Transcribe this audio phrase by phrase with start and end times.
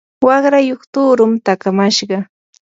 [0.27, 2.17] waqrayuq tuurun takamashqa.